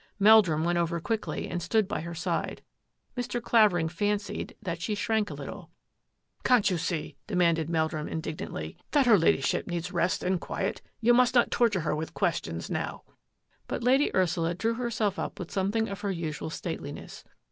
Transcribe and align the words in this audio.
Meldrum 0.17 0.63
went 0.63 0.79
over 0.79 0.99
quickly 0.99 1.47
and 1.47 1.61
stood 1.61 1.87
by 1.87 2.01
her 2.01 2.15
side. 2.15 2.63
Mr. 3.15 3.39
Clavering 3.39 3.87
fancied 3.87 4.55
that 4.59 4.81
she 4.81 4.95
shrank 4.95 5.29
a 5.29 5.35
little." 5.35 5.69
Can't 6.43 6.71
you 6.71 6.79
see," 6.79 7.17
demanded 7.27 7.69
Meldrum 7.69 8.07
indig 8.07 8.25
62 8.25 8.25
THAT 8.25 8.27
AFFAIR 8.27 8.31
AT 8.31 8.33
THE 8.33 8.49
MANOR 8.49 8.65
nantly," 8.65 8.77
that 8.93 9.05
her 9.05 9.17
Ladyship 9.19 9.67
needs 9.67 9.91
rest 9.91 10.23
and 10.23 10.41
quiet? 10.41 10.81
You 11.01 11.13
must 11.13 11.35
not 11.35 11.51
torture 11.51 11.81
her 11.81 11.95
with 11.95 12.15
questions 12.15 12.71
now." 12.71 13.03
But 13.67 13.83
Lady 13.83 14.09
Ursula 14.15 14.55
drew 14.55 14.73
herself 14.73 15.19
up 15.19 15.37
with 15.37 15.51
some 15.51 15.71
thing 15.71 15.87
of 15.87 16.01
her 16.01 16.09
usual 16.11 16.49
stateliness. 16.49 17.23